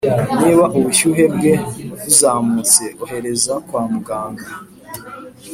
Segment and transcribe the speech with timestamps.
[0.41, 1.53] niba ubushyuhe bwe
[2.01, 4.47] buzamutse, ohereza kwa muganga